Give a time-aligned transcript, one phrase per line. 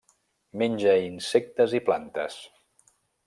[0.61, 2.39] Menja insectes i plantes.